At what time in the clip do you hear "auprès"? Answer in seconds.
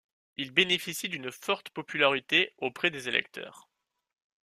2.57-2.89